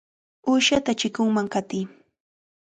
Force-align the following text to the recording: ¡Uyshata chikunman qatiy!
¡Uyshata 0.51 0.91
chikunman 0.99 1.47
qatiy! 1.53 1.83